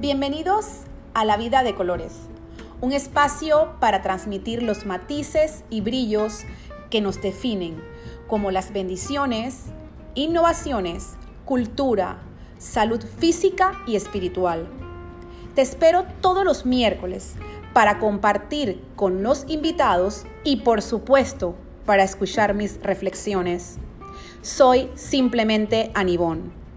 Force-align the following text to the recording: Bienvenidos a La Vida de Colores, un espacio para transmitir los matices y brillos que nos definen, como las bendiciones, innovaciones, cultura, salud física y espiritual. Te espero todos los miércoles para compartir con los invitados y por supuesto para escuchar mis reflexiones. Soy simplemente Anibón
Bienvenidos 0.00 0.82
a 1.12 1.24
La 1.24 1.36
Vida 1.36 1.64
de 1.64 1.74
Colores, 1.74 2.12
un 2.80 2.92
espacio 2.92 3.72
para 3.80 4.00
transmitir 4.00 4.62
los 4.62 4.86
matices 4.86 5.64
y 5.70 5.80
brillos 5.80 6.44
que 6.88 7.00
nos 7.00 7.20
definen, 7.20 7.82
como 8.28 8.52
las 8.52 8.72
bendiciones, 8.72 9.64
innovaciones, 10.14 11.16
cultura, 11.44 12.18
salud 12.58 13.04
física 13.18 13.72
y 13.88 13.96
espiritual. 13.96 14.68
Te 15.56 15.62
espero 15.62 16.04
todos 16.20 16.44
los 16.44 16.64
miércoles 16.64 17.34
para 17.72 17.98
compartir 17.98 18.80
con 18.94 19.24
los 19.24 19.46
invitados 19.48 20.26
y 20.44 20.58
por 20.58 20.80
supuesto 20.80 21.56
para 21.86 22.04
escuchar 22.04 22.54
mis 22.54 22.80
reflexiones. 22.84 23.78
Soy 24.42 24.90
simplemente 24.94 25.90
Anibón 25.96 26.67